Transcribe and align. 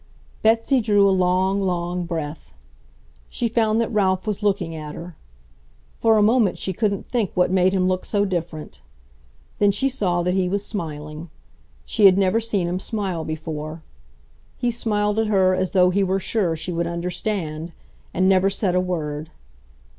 Betsy 0.41 0.81
drew 0.81 1.07
a 1.07 1.11
long, 1.13 1.61
long 1.61 2.05
breath. 2.05 2.53
She 3.29 3.47
found 3.47 3.79
that 3.79 3.91
Ralph 3.91 4.25
was 4.25 4.41
looking 4.41 4.73
at 4.73 4.95
her. 4.95 5.15
For 5.99 6.17
a 6.17 6.23
moment 6.23 6.57
she 6.57 6.73
couldn't 6.73 7.07
think 7.07 7.29
what 7.35 7.51
made 7.51 7.71
him 7.71 7.87
look 7.87 8.03
so 8.03 8.25
different. 8.25 8.81
Then 9.59 9.69
she 9.69 9.87
saw 9.89 10.23
that 10.23 10.33
he 10.33 10.49
was 10.49 10.65
smiling. 10.65 11.29
She 11.85 12.05
had 12.07 12.17
never 12.17 12.41
seen 12.41 12.67
him 12.67 12.79
smile 12.79 13.23
before. 13.23 13.83
He 14.57 14.71
smiled 14.71 15.19
at 15.19 15.27
her 15.27 15.53
as 15.53 15.69
though 15.69 15.91
he 15.91 16.03
were 16.03 16.19
sure 16.19 16.55
she 16.55 16.71
would 16.71 16.87
understand, 16.87 17.71
and 18.11 18.27
never 18.27 18.49
said 18.49 18.73
a 18.73 18.81
word. 18.81 19.29